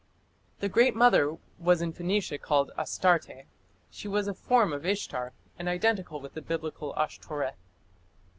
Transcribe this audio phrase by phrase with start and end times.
[0.61, 3.45] The Great Mother was in Phoenicia called Astarte;
[3.91, 7.59] she was a form of Ishtar, and identical with the Biblical Ashtoreth.